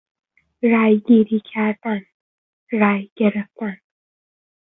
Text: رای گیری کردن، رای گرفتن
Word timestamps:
رای 0.71 0.97
گیری 1.07 1.41
کردن، 1.53 2.05
رای 2.71 3.09
گرفتن 3.15 3.77